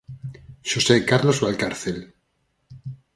Xosé 0.69 0.95
Carlos 1.11 1.37
Valcárcel. 1.43 1.97